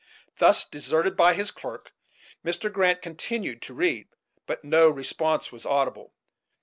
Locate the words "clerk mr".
1.51-2.73